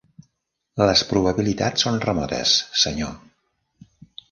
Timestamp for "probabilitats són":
1.11-2.01